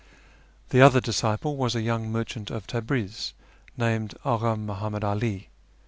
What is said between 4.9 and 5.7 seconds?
'Ali.